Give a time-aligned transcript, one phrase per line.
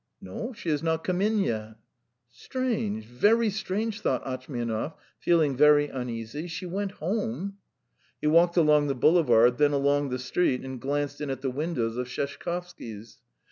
[0.19, 1.75] "No, she has not come in yet."
[2.31, 3.05] "Strange...
[3.05, 6.47] very strange," thought Atchmianov, feeling very uneasy.
[6.47, 7.57] "She went home...."
[8.19, 11.97] He walked along the boulevard, then along the street, and glanced in at the windows
[11.97, 13.19] of Sheshkovsky's.